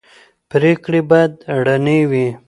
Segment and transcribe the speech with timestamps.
[0.51, 1.33] پرېکړې باید
[1.65, 2.27] رڼې وي